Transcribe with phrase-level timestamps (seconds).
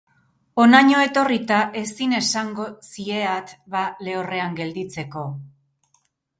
[0.61, 5.29] Honaino etorrita ezin esango zieat ba lehorrean gelditzeko...